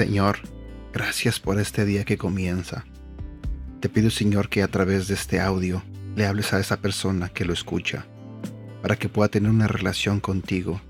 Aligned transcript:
Señor, 0.00 0.38
gracias 0.94 1.40
por 1.40 1.60
este 1.60 1.84
día 1.84 2.06
que 2.06 2.16
comienza. 2.16 2.86
Te 3.80 3.90
pido, 3.90 4.08
Señor, 4.08 4.48
que 4.48 4.62
a 4.62 4.68
través 4.68 5.08
de 5.08 5.14
este 5.14 5.40
audio 5.40 5.82
le 6.16 6.24
hables 6.24 6.54
a 6.54 6.58
esa 6.58 6.78
persona 6.78 7.28
que 7.28 7.44
lo 7.44 7.52
escucha, 7.52 8.06
para 8.80 8.96
que 8.96 9.10
pueda 9.10 9.28
tener 9.28 9.50
una 9.50 9.66
relación 9.66 10.18
contigo, 10.18 10.80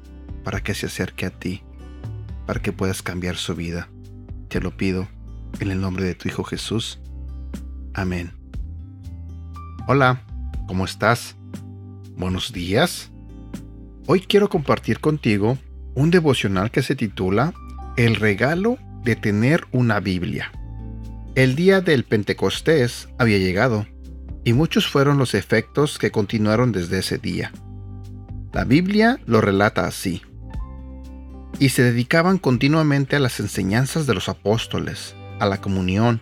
para 0.45 0.63
que 0.63 0.75
se 0.75 0.87
acerque 0.87 1.27
a 1.27 1.31
ti, 1.31 1.65
para 2.47 2.63
que 2.63 2.73
puedas 2.73 3.03
cambiar 3.03 3.35
su 3.35 3.57
vida. 3.57 3.89
Te 4.47 4.61
lo 4.61 4.77
pido 4.77 5.09
en 5.59 5.73
el 5.73 5.81
nombre 5.81 6.05
de 6.05 6.15
tu 6.15 6.29
Hijo 6.29 6.45
Jesús. 6.45 7.01
Amén. 7.95 8.31
Hola, 9.89 10.25
¿cómo 10.69 10.85
estás? 10.85 11.35
Buenos 12.17 12.53
días. 12.53 13.11
Hoy 14.07 14.21
quiero 14.21 14.49
compartir 14.49 15.01
contigo 15.01 15.59
un 15.97 16.13
devocional 16.13 16.71
que 16.71 16.85
se 16.85 16.95
titula 16.95 17.53
El 17.97 18.15
regalo 18.15 18.79
de 19.05 19.17
tener 19.17 19.67
una 19.73 20.01
Biblia. 20.01 20.53
El 21.35 21.55
día 21.55 21.81
del 21.81 22.05
Pentecostés 22.05 23.09
había 23.19 23.39
llegado, 23.39 23.87
y 24.45 24.53
muchos 24.53 24.87
fueron 24.87 25.19
los 25.19 25.35
efectos 25.35 25.99
que 25.99 26.11
continuaron 26.11 26.73
desde 26.73 26.99
ese 26.99 27.19
día. 27.19 27.53
La 28.53 28.65
Biblia 28.65 29.21
lo 29.27 29.41
relata 29.41 29.87
así. 29.87 30.23
Y 31.59 31.71
se 31.71 31.83
dedicaban 31.83 32.39
continuamente 32.39 33.17
a 33.17 33.21
las 33.21 33.39
enseñanzas 33.39 34.07
de 34.07 34.15
los 34.15 34.29
apóstoles, 34.29 35.15
a 35.39 35.47
la 35.47 35.61
comunión, 35.61 36.21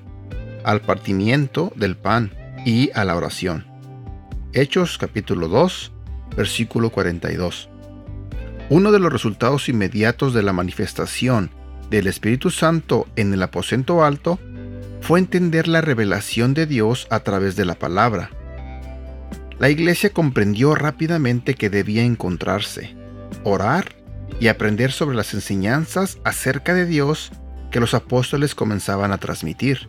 al 0.64 0.80
partimiento 0.80 1.72
del 1.76 1.96
pan 1.96 2.32
y 2.66 2.90
a 2.94 3.04
la 3.04 3.16
oración. 3.16 3.66
Hechos 4.52 4.98
capítulo 4.98 5.48
2, 5.48 5.92
versículo 6.36 6.90
42. 6.90 7.68
Uno 8.70 8.92
de 8.92 8.98
los 8.98 9.12
resultados 9.12 9.68
inmediatos 9.68 10.34
de 10.34 10.42
la 10.42 10.52
manifestación 10.52 11.50
del 11.90 12.06
Espíritu 12.06 12.50
Santo 12.50 13.06
en 13.16 13.32
el 13.32 13.42
aposento 13.42 14.04
alto 14.04 14.38
fue 15.00 15.18
entender 15.18 15.68
la 15.68 15.80
revelación 15.80 16.54
de 16.54 16.66
Dios 16.66 17.06
a 17.10 17.20
través 17.20 17.56
de 17.56 17.64
la 17.64 17.74
palabra. 17.74 18.30
La 19.58 19.70
iglesia 19.70 20.10
comprendió 20.10 20.74
rápidamente 20.74 21.54
que 21.54 21.70
debía 21.70 22.02
encontrarse, 22.02 22.96
orar 23.44 23.96
y 24.40 24.48
aprender 24.48 24.92
sobre 24.92 25.16
las 25.16 25.34
enseñanzas 25.34 26.18
acerca 26.24 26.74
de 26.74 26.86
Dios 26.86 27.32
que 27.70 27.80
los 27.80 27.94
apóstoles 27.94 28.54
comenzaban 28.54 29.12
a 29.12 29.18
transmitir. 29.18 29.88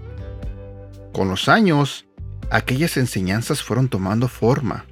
Con 1.13 1.29
los 1.29 1.49
años, 1.49 2.07
aquellas 2.49 2.97
enseñanzas 2.97 3.61
fueron 3.61 3.89
tomando 3.89 4.27
forma, 4.27 4.85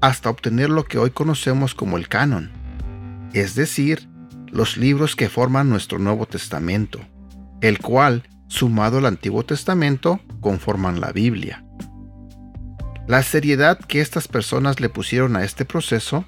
hasta 0.00 0.30
obtener 0.30 0.70
lo 0.70 0.84
que 0.84 0.98
hoy 0.98 1.10
conocemos 1.10 1.74
como 1.74 1.96
el 1.96 2.08
canon 2.08 2.66
es 3.36 3.54
decir, 3.54 4.08
los 4.56 4.78
libros 4.78 5.16
que 5.16 5.28
forman 5.28 5.68
nuestro 5.68 5.98
Nuevo 5.98 6.24
Testamento, 6.24 6.98
el 7.60 7.78
cual, 7.78 8.22
sumado 8.48 8.96
al 8.96 9.04
Antiguo 9.04 9.44
Testamento, 9.44 10.18
conforman 10.40 10.98
la 10.98 11.12
Biblia. 11.12 11.62
La 13.06 13.22
seriedad 13.22 13.78
que 13.78 14.00
estas 14.00 14.28
personas 14.28 14.80
le 14.80 14.88
pusieron 14.88 15.36
a 15.36 15.44
este 15.44 15.66
proceso 15.66 16.24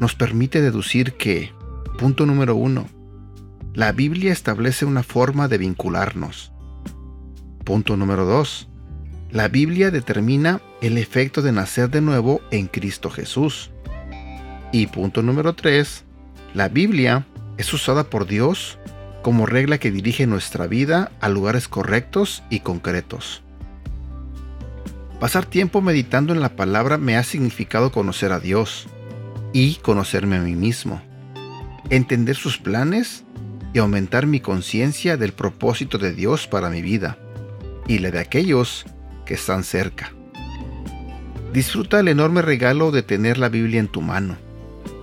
nos 0.00 0.16
permite 0.16 0.60
deducir 0.60 1.12
que, 1.12 1.52
punto 2.00 2.26
número 2.26 2.56
uno, 2.56 2.88
la 3.74 3.92
Biblia 3.92 4.32
establece 4.32 4.84
una 4.84 5.04
forma 5.04 5.46
de 5.46 5.58
vincularnos. 5.58 6.52
Punto 7.64 7.96
número 7.96 8.24
dos, 8.24 8.68
la 9.30 9.46
Biblia 9.46 9.92
determina 9.92 10.60
el 10.80 10.98
efecto 10.98 11.42
de 11.42 11.52
nacer 11.52 11.90
de 11.90 12.00
nuevo 12.00 12.40
en 12.50 12.66
Cristo 12.66 13.08
Jesús. 13.08 13.70
Y 14.72 14.88
punto 14.88 15.22
número 15.22 15.54
tres, 15.54 16.04
la 16.54 16.68
Biblia 16.68 17.24
es 17.58 17.72
usada 17.72 18.04
por 18.04 18.26
Dios 18.26 18.78
como 19.22 19.46
regla 19.46 19.78
que 19.78 19.90
dirige 19.90 20.26
nuestra 20.26 20.66
vida 20.66 21.12
a 21.20 21.28
lugares 21.28 21.68
correctos 21.68 22.42
y 22.50 22.60
concretos. 22.60 23.42
Pasar 25.20 25.46
tiempo 25.46 25.80
meditando 25.80 26.32
en 26.32 26.40
la 26.40 26.56
palabra 26.56 26.98
me 26.98 27.16
ha 27.16 27.22
significado 27.22 27.92
conocer 27.92 28.32
a 28.32 28.40
Dios 28.40 28.88
y 29.52 29.76
conocerme 29.76 30.36
a 30.36 30.40
mí 30.40 30.56
mismo, 30.56 31.00
entender 31.90 32.34
sus 32.34 32.58
planes 32.58 33.24
y 33.72 33.78
aumentar 33.78 34.26
mi 34.26 34.40
conciencia 34.40 35.16
del 35.16 35.32
propósito 35.32 35.98
de 35.98 36.12
Dios 36.12 36.48
para 36.48 36.70
mi 36.70 36.82
vida 36.82 37.18
y 37.86 37.98
la 37.98 38.10
de 38.10 38.18
aquellos 38.18 38.84
que 39.24 39.34
están 39.34 39.62
cerca. 39.62 40.12
Disfruta 41.52 42.00
el 42.00 42.08
enorme 42.08 42.42
regalo 42.42 42.90
de 42.90 43.02
tener 43.02 43.38
la 43.38 43.48
Biblia 43.48 43.78
en 43.78 43.88
tu 43.88 44.00
mano, 44.00 44.36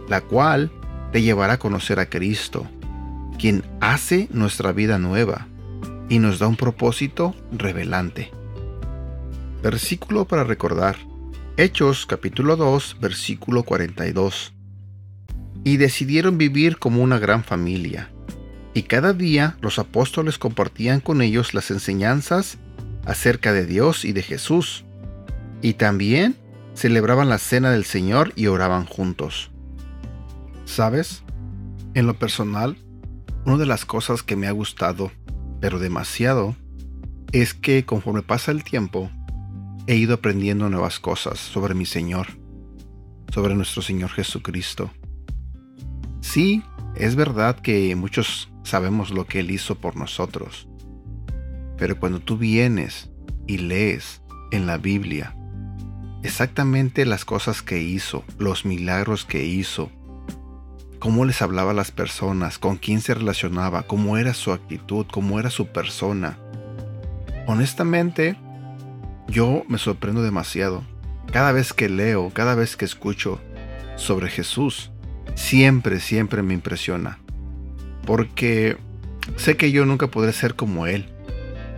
la 0.09 0.21
cual 0.21 0.71
te 1.11 1.21
llevará 1.21 1.53
a 1.53 1.59
conocer 1.59 1.99
a 1.99 2.07
Cristo, 2.07 2.67
quien 3.37 3.63
hace 3.79 4.27
nuestra 4.31 4.71
vida 4.71 4.99
nueva 4.99 5.47
y 6.09 6.19
nos 6.19 6.39
da 6.39 6.47
un 6.47 6.55
propósito 6.55 7.35
revelante. 7.51 8.31
Versículo 9.61 10.25
para 10.25 10.43
recordar. 10.43 10.97
Hechos 11.57 12.05
capítulo 12.05 12.55
2, 12.55 12.97
versículo 13.01 13.63
42. 13.63 14.53
Y 15.63 15.77
decidieron 15.77 16.37
vivir 16.37 16.77
como 16.77 17.03
una 17.03 17.19
gran 17.19 17.43
familia, 17.43 18.09
y 18.73 18.83
cada 18.83 19.11
día 19.13 19.57
los 19.61 19.77
apóstoles 19.77 20.37
compartían 20.37 21.01
con 21.01 21.21
ellos 21.21 21.53
las 21.53 21.69
enseñanzas 21.69 22.57
acerca 23.05 23.51
de 23.51 23.65
Dios 23.65 24.05
y 24.05 24.13
de 24.13 24.23
Jesús, 24.23 24.85
y 25.61 25.73
también 25.73 26.37
celebraban 26.75 27.27
la 27.27 27.39
cena 27.39 27.71
del 27.71 27.83
Señor 27.83 28.31
y 28.37 28.47
oraban 28.47 28.85
juntos. 28.85 29.51
¿Sabes? 30.69 31.23
En 31.95 32.05
lo 32.05 32.13
personal, 32.13 32.77
una 33.43 33.57
de 33.57 33.65
las 33.65 33.85
cosas 33.85 34.21
que 34.21 34.35
me 34.35 34.45
ha 34.45 34.51
gustado, 34.51 35.11
pero 35.59 35.79
demasiado, 35.79 36.55
es 37.31 37.55
que 37.55 37.85
conforme 37.85 38.21
pasa 38.21 38.51
el 38.51 38.63
tiempo, 38.63 39.09
he 39.87 39.95
ido 39.95 40.13
aprendiendo 40.13 40.69
nuevas 40.69 40.99
cosas 40.99 41.39
sobre 41.39 41.73
mi 41.73 41.87
Señor, 41.87 42.27
sobre 43.33 43.55
nuestro 43.55 43.81
Señor 43.81 44.11
Jesucristo. 44.11 44.91
Sí, 46.21 46.61
es 46.95 47.15
verdad 47.15 47.59
que 47.59 47.95
muchos 47.95 48.51
sabemos 48.63 49.09
lo 49.09 49.25
que 49.25 49.39
Él 49.39 49.49
hizo 49.49 49.73
por 49.73 49.95
nosotros, 49.95 50.69
pero 51.79 51.99
cuando 51.99 52.19
tú 52.19 52.37
vienes 52.37 53.09
y 53.47 53.57
lees 53.57 54.21
en 54.51 54.67
la 54.67 54.77
Biblia 54.77 55.35
exactamente 56.21 57.07
las 57.07 57.25
cosas 57.25 57.63
que 57.63 57.81
hizo, 57.81 58.23
los 58.37 58.65
milagros 58.65 59.25
que 59.25 59.43
hizo, 59.45 59.91
cómo 60.99 61.25
les 61.25 61.41
hablaba 61.41 61.71
a 61.71 61.73
las 61.73 61.91
personas, 61.91 62.59
con 62.59 62.75
quién 62.75 63.01
se 63.01 63.13
relacionaba, 63.13 63.83
cómo 63.83 64.17
era 64.17 64.33
su 64.33 64.51
actitud, 64.51 65.05
cómo 65.09 65.39
era 65.39 65.49
su 65.49 65.67
persona. 65.67 66.37
Honestamente, 67.47 68.35
yo 69.27 69.63
me 69.67 69.77
sorprendo 69.77 70.21
demasiado. 70.21 70.83
Cada 71.31 71.51
vez 71.51 71.73
que 71.73 71.89
leo, 71.89 72.31
cada 72.33 72.53
vez 72.55 72.75
que 72.75 72.85
escucho 72.85 73.39
sobre 73.95 74.29
Jesús, 74.29 74.91
siempre, 75.35 75.99
siempre 75.99 76.43
me 76.43 76.53
impresiona. 76.53 77.19
Porque 78.05 78.77
sé 79.35 79.55
que 79.55 79.71
yo 79.71 79.85
nunca 79.85 80.07
podré 80.07 80.33
ser 80.33 80.55
como 80.55 80.85
Él, 80.85 81.05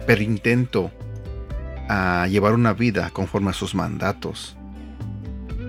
pero 0.07 0.23
intento 0.23 0.91
ah, 1.89 2.27
llevar 2.29 2.53
una 2.53 2.73
vida 2.73 3.09
conforme 3.11 3.51
a 3.51 3.53
sus 3.53 3.75
mandatos. 3.75 4.57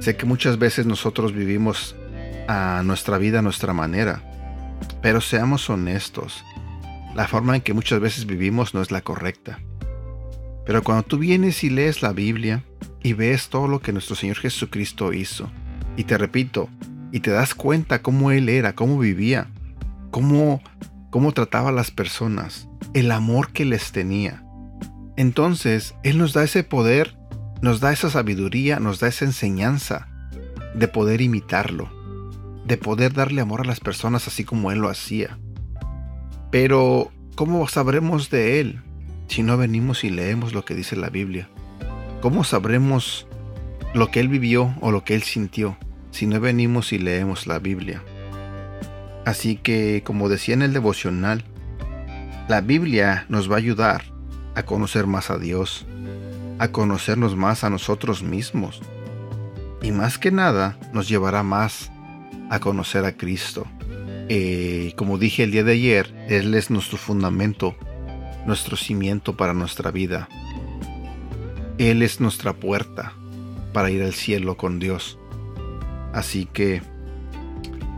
Sé 0.01 0.17
que 0.17 0.27
muchas 0.27 0.59
veces 0.59 0.87
nosotros 0.87 1.33
vivimos 1.33 1.95
a 2.49 2.83
nuestra 2.85 3.19
vida 3.19 3.39
a 3.41 3.43
nuestra 3.43 3.73
manera. 3.73 4.23
Pero 5.01 5.21
seamos 5.21 5.69
honestos, 5.71 6.45
la 7.15 7.29
forma 7.29 7.57
en 7.57 7.63
que 7.63 7.75
muchas 7.75 8.01
veces 8.01 8.27
vivimos 8.27 8.75
no 8.75 8.83
es 8.83 8.91
la 8.91 9.03
correcta. 9.03 9.61
Pero 10.65 10.83
cuando 10.83 11.03
tú 11.03 11.19
vienes 11.19 11.65
y 11.65 11.71
lees 11.71 12.03
la 12.03 12.13
Biblia 12.13 12.65
y 13.03 13.15
ves 13.15 13.49
todo 13.49 13.69
lo 13.69 13.81
que 13.81 13.93
nuestro 13.93 14.17
Señor 14.17 14.37
Jesucristo 14.37 15.13
hizo, 15.13 15.51
y 15.97 16.05
te 16.05 16.17
repito, 16.17 16.69
y 17.11 17.21
te 17.21 17.31
das 17.31 17.55
cuenta 17.55 18.01
cómo 18.01 18.31
Él 18.31 18.49
era, 18.49 18.75
cómo 18.75 18.99
vivía, 18.99 19.49
cómo, 20.11 20.63
cómo 21.11 21.33
trataba 21.33 21.71
a 21.71 21.73
las 21.73 21.91
personas, 21.91 22.69
el 22.95 23.11
amor 23.11 23.53
que 23.53 23.65
les 23.65 23.93
tenía, 23.93 24.45
entonces 25.17 25.95
Él 26.05 26.19
nos 26.19 26.33
da 26.33 26.45
ese 26.45 26.65
poder, 26.65 27.17
nos 27.61 27.81
da 27.81 27.93
esa 27.93 28.09
sabiduría, 28.09 28.79
nos 28.79 29.01
da 29.01 29.09
esa 29.09 29.25
enseñanza 29.25 30.09
de 30.75 30.89
poder 30.89 31.21
imitarlo 31.21 32.02
de 32.65 32.77
poder 32.77 33.13
darle 33.13 33.41
amor 33.41 33.61
a 33.61 33.65
las 33.65 33.81
personas 33.81 34.29
así 34.29 34.45
como 34.45 34.71
Él 34.73 34.79
lo 34.79 34.89
hacía. 34.89 35.39
Pero, 36.51 37.11
¿cómo 37.35 37.67
sabremos 37.69 38.31
de 38.31 38.61
Él 38.61 38.83
si 39.29 39.43
no 39.43 39.57
venimos 39.57 40.05
y 40.05 40.11
leemos 40.11 40.53
lo 40.53 40.65
que 40.65 40.75
dice 40.75 40.97
la 40.97 41.11
Biblia? 41.11 41.49
¿Cómo 42.21 42.45
sabremos 42.45 43.27
lo 43.95 44.11
que 44.11 44.21
Él 44.21 44.29
vivió 44.29 44.75
o 44.81 44.91
lo 44.91 45.05
que 45.05 45.15
Él 45.15 45.23
sintió 45.23 45.77
si 46.11 46.27
no 46.27 46.41
venimos 46.41 46.93
y 46.93 46.99
leemos 46.99 47.47
la 47.47 47.59
Biblia? 47.59 48.03
Así 49.25 49.57
que, 49.57 50.03
como 50.05 50.29
decía 50.29 50.55
en 50.55 50.63
el 50.63 50.73
devocional, 50.73 51.45
la 52.49 52.61
Biblia 52.61 53.25
nos 53.29 53.51
va 53.51 53.55
a 53.55 53.59
ayudar 53.59 54.03
a 54.55 54.65
conocer 54.65 55.07
más 55.07 55.31
a 55.31 55.39
Dios, 55.39 55.87
a 56.59 56.69
conocernos 56.69 57.37
más 57.37 57.65
a 57.65 57.71
nosotros 57.71 58.23
mismos. 58.23 58.83
Y 59.81 59.93
más 59.93 60.19
que 60.19 60.31
nada 60.31 60.77
nos 60.93 61.09
llevará 61.09 61.43
más 61.43 61.92
a 62.53 62.61
conocer 62.61 63.07
a 63.07 63.17
Cristo, 63.17 63.67
Eh, 64.29 64.93
como 64.97 65.19
dije 65.19 65.43
el 65.43 65.51
día 65.51 65.65
de 65.65 65.73
ayer, 65.73 66.27
Él 66.29 66.55
es 66.55 66.71
nuestro 66.71 66.97
fundamento, 66.97 67.75
nuestro 68.47 68.77
cimiento 68.77 69.37
para 69.37 69.53
nuestra 69.53 69.91
vida. 69.91 70.29
Él 71.77 72.03
es 72.03 72.21
nuestra 72.21 72.53
puerta 72.53 73.15
para 73.73 73.91
ir 73.91 74.03
al 74.03 74.13
cielo 74.15 74.57
con 74.57 74.79
Dios. 74.79 75.19
Así 76.15 76.47
que 76.47 76.83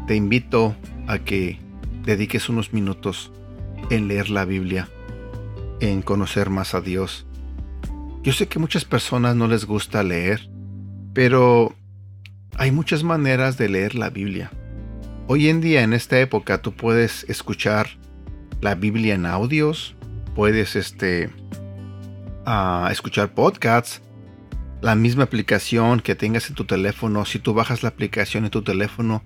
te 0.07 0.17
invito 0.17 0.75
a 1.07 1.19
que 1.19 1.59
dediques 2.05 2.49
unos 2.49 2.73
minutos 2.73 3.31
en 3.91 4.09
leer 4.09 4.31
la 4.31 4.45
Biblia, 4.45 4.89
en 5.81 6.01
conocer 6.03 6.49
más 6.49 6.75
a 6.75 6.81
Dios. 6.81 7.27
Yo 8.23 8.33
sé 8.33 8.49
que 8.49 8.59
muchas 8.59 8.85
personas 8.85 9.37
no 9.37 9.47
les 9.47 9.67
gusta 9.67 10.03
leer, 10.03 10.49
pero 11.13 11.75
hay 12.57 12.71
muchas 12.71 13.03
maneras 13.03 13.59
de 13.59 13.69
leer 13.69 13.95
la 13.95 14.11
Biblia. 14.11 14.51
Hoy 15.27 15.49
en 15.49 15.61
día, 15.61 15.83
en 15.83 15.93
esta 15.93 16.21
época, 16.21 16.63
tú 16.63 16.73
puedes 16.73 17.25
escuchar 17.29 17.89
la 18.61 18.75
Biblia 18.75 19.15
en 19.15 19.27
audios, 19.27 19.97
puedes 20.35 20.77
este, 20.77 21.31
uh, 22.47 22.89
escuchar 22.91 23.35
podcasts, 23.35 24.03
la 24.83 24.95
misma 24.95 25.25
aplicación 25.25 26.01
que 26.01 26.15
tengas 26.15 26.49
en 26.49 26.55
tu 26.55 26.65
teléfono. 26.65 27.25
Si 27.25 27.39
tú 27.39 27.55
bajas 27.55 27.83
la 27.83 27.89
aplicación 27.89 28.45
en 28.45 28.51
tu 28.51 28.63
teléfono, 28.63 29.23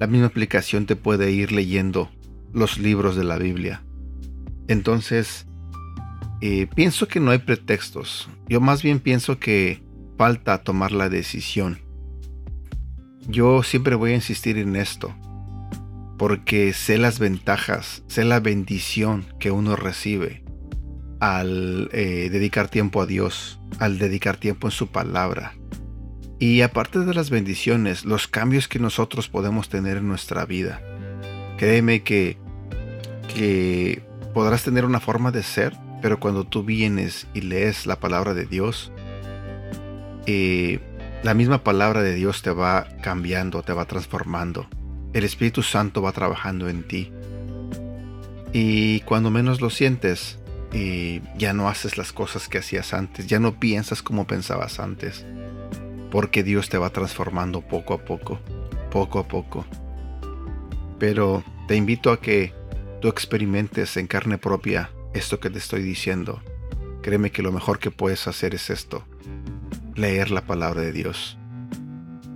la 0.00 0.06
misma 0.06 0.26
aplicación 0.26 0.86
te 0.86 0.96
puede 0.96 1.30
ir 1.30 1.52
leyendo 1.52 2.10
los 2.52 2.78
libros 2.78 3.14
de 3.14 3.24
la 3.24 3.36
Biblia. 3.36 3.82
Entonces, 4.66 5.46
eh, 6.40 6.66
pienso 6.74 7.06
que 7.06 7.20
no 7.20 7.30
hay 7.30 7.38
pretextos. 7.38 8.28
Yo 8.48 8.60
más 8.60 8.82
bien 8.82 8.98
pienso 8.98 9.38
que 9.38 9.82
falta 10.16 10.62
tomar 10.62 10.92
la 10.92 11.08
decisión. 11.08 11.83
Yo 13.28 13.62
siempre 13.62 13.94
voy 13.94 14.12
a 14.12 14.16
insistir 14.16 14.58
en 14.58 14.76
esto, 14.76 15.14
porque 16.18 16.72
sé 16.72 16.98
las 16.98 17.18
ventajas, 17.18 18.02
sé 18.06 18.24
la 18.24 18.40
bendición 18.40 19.24
que 19.40 19.50
uno 19.50 19.76
recibe 19.76 20.44
al 21.20 21.88
eh, 21.92 22.28
dedicar 22.30 22.68
tiempo 22.68 23.00
a 23.00 23.06
Dios, 23.06 23.58
al 23.78 23.98
dedicar 23.98 24.36
tiempo 24.36 24.66
en 24.66 24.72
su 24.72 24.88
palabra. 24.88 25.54
Y 26.38 26.60
aparte 26.60 26.98
de 26.98 27.14
las 27.14 27.30
bendiciones, 27.30 28.04
los 28.04 28.28
cambios 28.28 28.68
que 28.68 28.78
nosotros 28.78 29.28
podemos 29.28 29.70
tener 29.70 29.96
en 29.96 30.08
nuestra 30.08 30.44
vida. 30.44 30.82
Créeme 31.56 32.02
que, 32.02 32.36
que 33.34 34.02
podrás 34.34 34.64
tener 34.64 34.84
una 34.84 35.00
forma 35.00 35.30
de 35.30 35.42
ser, 35.42 35.74
pero 36.02 36.20
cuando 36.20 36.44
tú 36.44 36.62
vienes 36.62 37.26
y 37.32 37.40
lees 37.40 37.86
la 37.86 37.98
palabra 37.98 38.34
de 38.34 38.44
Dios, 38.44 38.92
eh, 40.26 40.80
la 41.24 41.32
misma 41.32 41.64
palabra 41.64 42.02
de 42.02 42.14
Dios 42.14 42.42
te 42.42 42.50
va 42.50 42.86
cambiando, 43.02 43.62
te 43.62 43.72
va 43.72 43.86
transformando. 43.86 44.68
El 45.14 45.24
Espíritu 45.24 45.62
Santo 45.62 46.02
va 46.02 46.12
trabajando 46.12 46.68
en 46.68 46.86
ti. 46.86 47.10
Y 48.52 49.00
cuando 49.00 49.30
menos 49.30 49.62
lo 49.62 49.70
sientes, 49.70 50.38
eh, 50.74 51.22
ya 51.38 51.54
no 51.54 51.70
haces 51.70 51.96
las 51.96 52.12
cosas 52.12 52.46
que 52.46 52.58
hacías 52.58 52.92
antes, 52.92 53.26
ya 53.26 53.40
no 53.40 53.58
piensas 53.58 54.02
como 54.02 54.26
pensabas 54.26 54.78
antes, 54.78 55.24
porque 56.10 56.42
Dios 56.42 56.68
te 56.68 56.76
va 56.76 56.90
transformando 56.90 57.62
poco 57.62 57.94
a 57.94 58.04
poco, 58.04 58.38
poco 58.90 59.18
a 59.18 59.26
poco. 59.26 59.64
Pero 60.98 61.42
te 61.68 61.74
invito 61.74 62.12
a 62.12 62.20
que 62.20 62.52
tú 63.00 63.08
experimentes 63.08 63.96
en 63.96 64.08
carne 64.08 64.36
propia 64.36 64.90
esto 65.14 65.40
que 65.40 65.48
te 65.48 65.58
estoy 65.58 65.82
diciendo. 65.82 66.42
Créeme 67.00 67.30
que 67.30 67.42
lo 67.42 67.50
mejor 67.50 67.78
que 67.78 67.90
puedes 67.90 68.28
hacer 68.28 68.54
es 68.54 68.68
esto, 68.68 69.06
leer 69.94 70.30
la 70.30 70.42
palabra 70.46 70.80
de 70.80 70.92
Dios, 70.92 71.38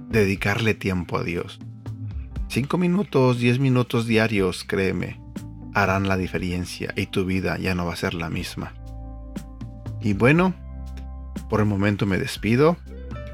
dedicarle 0.08 0.74
tiempo 0.74 1.18
a 1.18 1.24
Dios. 1.24 1.58
Cinco 2.48 2.78
minutos, 2.78 3.38
diez 3.38 3.58
minutos 3.58 4.06
diarios, 4.06 4.64
créeme, 4.64 5.20
harán 5.74 6.08
la 6.08 6.16
diferencia 6.16 6.92
y 6.96 7.06
tu 7.06 7.24
vida 7.24 7.58
ya 7.58 7.74
no 7.74 7.86
va 7.86 7.92
a 7.92 7.96
ser 7.96 8.14
la 8.14 8.30
misma. 8.30 8.74
Y 10.00 10.12
bueno, 10.14 10.54
por 11.48 11.60
el 11.60 11.66
momento 11.66 12.06
me 12.06 12.18
despido. 12.18 12.76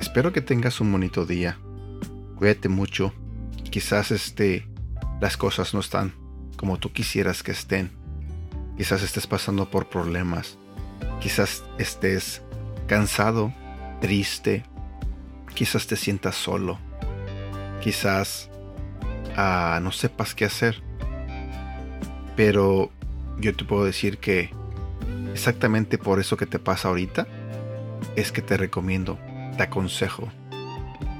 Espero 0.00 0.32
que 0.32 0.40
tengas 0.40 0.80
un 0.80 0.90
bonito 0.90 1.26
día. 1.26 1.58
Cuídate 2.36 2.68
mucho. 2.68 3.12
Quizás 3.70 4.10
este 4.10 4.68
las 5.20 5.36
cosas 5.36 5.74
no 5.74 5.80
están 5.80 6.12
como 6.56 6.78
tú 6.78 6.92
quisieras 6.92 7.42
que 7.42 7.52
estén. 7.52 7.90
Quizás 8.76 9.02
estés 9.02 9.26
pasando 9.26 9.70
por 9.70 9.88
problemas. 9.88 10.58
Quizás 11.20 11.64
estés 11.78 12.42
cansado, 12.86 13.52
triste. 14.00 14.64
Quizás 15.54 15.86
te 15.86 15.96
sientas 15.96 16.34
solo. 16.34 16.78
Quizás 17.82 18.50
ah, 19.36 19.78
no 19.82 19.92
sepas 19.92 20.34
qué 20.34 20.44
hacer. 20.44 20.82
Pero 22.36 22.90
yo 23.38 23.54
te 23.54 23.64
puedo 23.64 23.84
decir 23.84 24.18
que 24.18 24.50
exactamente 25.32 25.98
por 25.98 26.20
eso 26.20 26.36
que 26.36 26.46
te 26.46 26.58
pasa 26.58 26.88
ahorita 26.88 27.26
es 28.16 28.32
que 28.32 28.42
te 28.42 28.56
recomiendo, 28.56 29.18
te 29.56 29.62
aconsejo 29.62 30.30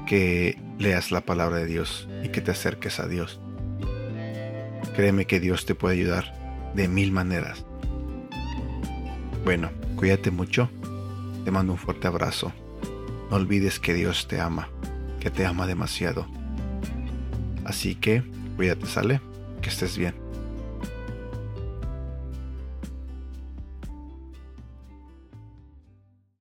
que 0.05 0.57
leas 0.77 1.11
la 1.11 1.21
palabra 1.21 1.57
de 1.57 1.65
Dios 1.65 2.07
y 2.23 2.29
que 2.29 2.41
te 2.41 2.51
acerques 2.51 2.99
a 2.99 3.07
Dios. 3.07 3.39
Créeme 4.95 5.25
que 5.25 5.39
Dios 5.39 5.65
te 5.65 5.75
puede 5.75 5.95
ayudar 5.95 6.33
de 6.73 6.87
mil 6.87 7.11
maneras. 7.11 7.65
Bueno, 9.43 9.69
cuídate 9.95 10.31
mucho. 10.31 10.69
Te 11.43 11.51
mando 11.51 11.73
un 11.73 11.79
fuerte 11.79 12.07
abrazo. 12.07 12.53
No 13.29 13.37
olvides 13.37 13.79
que 13.79 13.93
Dios 13.93 14.27
te 14.27 14.39
ama, 14.39 14.69
que 15.19 15.29
te 15.29 15.45
ama 15.45 15.67
demasiado. 15.67 16.27
Así 17.63 17.95
que, 17.95 18.23
cuídate, 18.55 18.85
sale, 18.85 19.21
que 19.61 19.69
estés 19.69 19.97
bien. 19.97 20.24